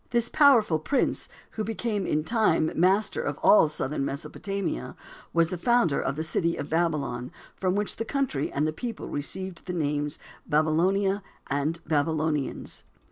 This 0.09 0.29
powerful 0.29 0.79
prince, 0.79 1.29
who 1.51 1.63
became 1.63 2.07
in 2.07 2.23
time 2.23 2.71
master 2.73 3.21
of 3.21 3.37
all 3.43 3.67
southern 3.69 4.03
Mesopotamia, 4.03 4.95
was 5.31 5.49
the 5.49 5.59
founder 5.59 6.01
of 6.01 6.15
the 6.15 6.23
city 6.23 6.57
of 6.57 6.71
Babylon, 6.71 7.29
from 7.55 7.75
which 7.75 7.97
the 7.97 8.03
country 8.03 8.51
and 8.51 8.75
people 8.75 9.07
received 9.07 9.67
the 9.67 9.73
names 9.73 10.17
Babylonia 10.49 11.21
and 11.51 11.79
Babylonians. 11.85 12.83